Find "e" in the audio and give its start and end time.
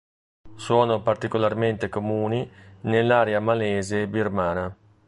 4.01-4.07